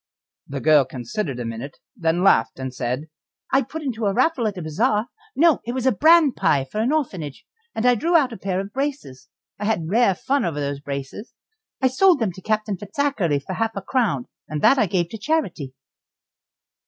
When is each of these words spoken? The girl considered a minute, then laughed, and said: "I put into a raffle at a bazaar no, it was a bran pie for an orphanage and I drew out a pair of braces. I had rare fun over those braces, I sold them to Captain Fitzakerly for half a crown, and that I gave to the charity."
The 0.47 0.61
girl 0.61 0.83
considered 0.83 1.39
a 1.39 1.45
minute, 1.45 1.77
then 1.95 2.23
laughed, 2.23 2.57
and 2.57 2.73
said: 2.73 3.07
"I 3.53 3.61
put 3.61 3.83
into 3.83 4.07
a 4.07 4.13
raffle 4.15 4.47
at 4.47 4.57
a 4.57 4.61
bazaar 4.63 5.05
no, 5.35 5.59
it 5.63 5.73
was 5.73 5.85
a 5.85 5.91
bran 5.91 6.31
pie 6.33 6.65
for 6.65 6.79
an 6.81 6.91
orphanage 6.91 7.45
and 7.75 7.85
I 7.85 7.93
drew 7.93 8.17
out 8.17 8.33
a 8.33 8.37
pair 8.37 8.59
of 8.59 8.73
braces. 8.73 9.29
I 9.59 9.65
had 9.65 9.91
rare 9.91 10.15
fun 10.15 10.43
over 10.43 10.59
those 10.59 10.79
braces, 10.79 11.35
I 11.83 11.87
sold 11.87 12.17
them 12.19 12.31
to 12.31 12.41
Captain 12.41 12.77
Fitzakerly 12.77 13.41
for 13.45 13.53
half 13.53 13.75
a 13.75 13.81
crown, 13.83 14.25
and 14.47 14.63
that 14.63 14.79
I 14.79 14.87
gave 14.87 15.09
to 15.09 15.17
the 15.17 15.21
charity." 15.21 15.71